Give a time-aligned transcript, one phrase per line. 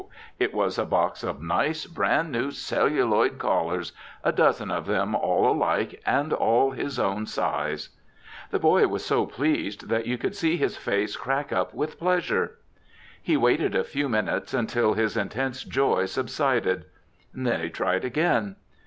[0.39, 3.91] It was a box of nice, brand new celluloid collars,
[4.23, 7.89] a dozen of them all alike and all his own size.
[8.49, 12.57] The boy was so pleased that you could see his face crack up with pleasure.
[13.21, 16.85] He waited a few minutes until his intense joy subsided.
[17.31, 18.55] Then he tried again.